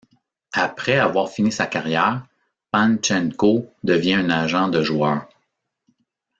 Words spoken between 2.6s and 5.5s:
Pantchenko devient un agent de joueurs.